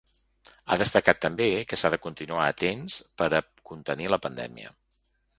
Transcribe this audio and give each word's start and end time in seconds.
Ha 0.69 0.75
destacat 0.81 1.19
també 1.25 1.49
que 1.73 1.77
s’ha 1.81 1.91
de 1.95 1.99
continuar 2.05 2.47
atents 2.53 2.95
per 3.23 3.27
a 3.41 3.41
contenir 3.71 4.09
la 4.15 4.19
pandèmia. 4.25 4.73